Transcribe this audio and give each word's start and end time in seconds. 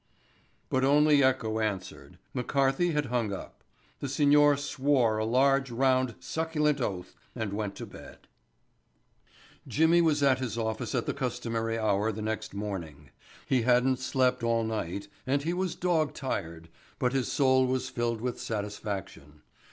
But 0.67 0.83
only 0.83 1.23
echo 1.23 1.59
answered. 1.59 2.17
McCarthy 2.33 2.89
had 2.89 3.05
hung 3.13 3.31
up. 3.31 3.63
The 3.99 4.09
Signor 4.09 4.57
swore 4.57 5.19
a 5.19 5.25
large, 5.25 5.69
round, 5.69 6.15
succulent 6.19 6.81
oath 6.81 7.13
and 7.35 7.53
went 7.53 7.75
to 7.75 7.85
bed. 7.85 8.17
Jimmy 9.67 10.01
was 10.01 10.23
at 10.23 10.39
his 10.39 10.57
office 10.57 10.95
at 10.95 11.05
the 11.05 11.13
customary 11.13 11.77
hour 11.77 12.11
the 12.11 12.23
next 12.23 12.51
morning. 12.55 13.11
He 13.45 13.61
hadn't 13.61 13.99
slept 13.99 14.41
all 14.41 14.63
night 14.63 15.07
and 15.27 15.43
he 15.43 15.53
was 15.53 15.75
dog 15.75 16.15
tired, 16.15 16.69
but 16.97 17.13
his 17.13 17.31
soul 17.31 17.67
was 17.67 17.87
filled 17.87 18.21
with 18.21 18.41
satisfaction. 18.41 19.43